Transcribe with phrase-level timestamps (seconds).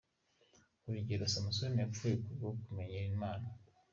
[0.87, 3.47] Urugero, Samusoni yapfuye ku bwo kumenyera Imana:.